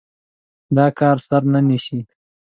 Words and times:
دا 0.75 0.85
کار 0.99 1.17
سر 1.27 1.41
نه 1.53 1.59
نيسي. 1.67 1.99